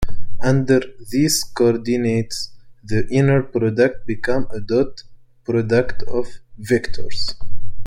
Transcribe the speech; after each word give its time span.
Under 0.41 0.81
these 1.11 1.43
coordinates, 1.43 2.49
the 2.83 3.07
inner 3.09 3.43
product 3.43 4.07
becomes 4.07 4.47
a 4.51 4.59
dot 4.59 5.03
product 5.45 6.01
of 6.07 6.25
vectors. 6.59 7.35